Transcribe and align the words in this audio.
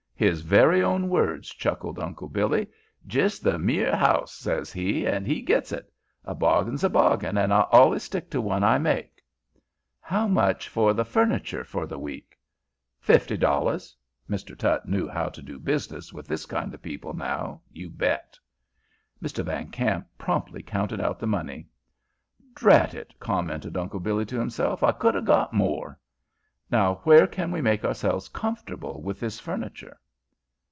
"His 0.21 0.41
very 0.41 0.83
own 0.83 1.09
words!" 1.09 1.49
chuckled 1.51 1.97
Uncle 1.97 2.29
Billy. 2.29 2.67
"''Jis' 3.07 3.39
th' 3.39 3.59
mere 3.59 3.95
house,' 3.95 4.35
says 4.35 4.71
he, 4.71 5.07
an' 5.07 5.25
he 5.25 5.41
gits 5.41 5.71
it. 5.71 5.91
A 6.23 6.35
bargain's 6.35 6.83
a 6.83 6.89
bargain, 6.91 7.39
an' 7.39 7.51
I 7.51 7.65
allus 7.73 8.03
stick 8.03 8.29
to 8.29 8.39
one 8.39 8.63
I 8.63 8.77
make." 8.77 9.23
"How 9.99 10.27
much 10.27 10.69
for 10.69 10.93
the 10.93 11.03
furniture 11.03 11.63
for 11.63 11.87
the 11.87 11.97
week?" 11.97 12.37
"Fifty 12.99 13.35
dollars!" 13.35 13.97
Mr. 14.29 14.55
Tutt 14.55 14.87
knew 14.87 15.07
how 15.07 15.27
to 15.29 15.41
do 15.41 15.57
business 15.57 16.13
with 16.13 16.27
this 16.27 16.45
kind 16.45 16.71
of 16.75 16.83
people 16.83 17.15
now, 17.15 17.59
you 17.71 17.89
bet. 17.89 18.37
Mr. 19.23 19.43
Van 19.43 19.71
Kamp 19.71 20.05
promptly 20.19 20.61
counted 20.61 21.01
out 21.01 21.17
the 21.17 21.25
money. 21.25 21.67
"Drat 22.53 22.93
it!" 22.93 23.11
commented 23.19 23.75
Uncle 23.75 23.99
Billy 23.99 24.25
to 24.25 24.37
himself. 24.37 24.83
"I 24.83 24.91
could 24.91 25.15
'a' 25.15 25.23
got 25.23 25.51
more!" 25.51 25.97
"Now 26.69 27.01
where 27.05 27.25
can 27.25 27.49
we 27.49 27.59
make 27.59 27.83
ourselves 27.83 28.29
comfortable 28.29 29.01
with 29.01 29.19
this 29.19 29.39
furniture?" 29.39 29.97